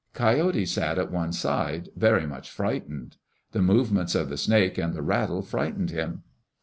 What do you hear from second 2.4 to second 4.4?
frightened. The movements of the